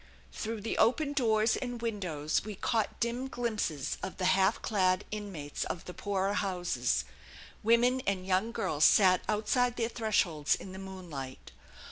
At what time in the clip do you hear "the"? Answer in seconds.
0.61-0.79, 4.17-4.25, 5.85-5.93, 10.71-10.79